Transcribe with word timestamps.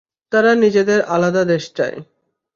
তারা 0.31 0.51
নিজেদের 0.55 0.99
আলাদা 1.07 1.43
দেশ 1.43 1.63
চায়। 1.75 1.97